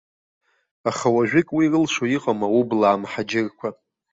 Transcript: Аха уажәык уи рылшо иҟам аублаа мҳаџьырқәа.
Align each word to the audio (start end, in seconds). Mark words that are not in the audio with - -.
Аха 0.89 1.07
уажәык 1.15 1.47
уи 1.55 1.65
рылшо 1.71 2.05
иҟам 2.15 2.39
аублаа 2.47 3.01
мҳаџьырқәа. 3.01 3.69